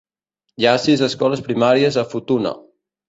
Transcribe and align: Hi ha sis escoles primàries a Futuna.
Hi 0.61 0.65
ha 0.69 0.71
sis 0.85 1.03
escoles 1.09 1.43
primàries 1.49 1.99
a 2.05 2.09
Futuna. 2.15 2.55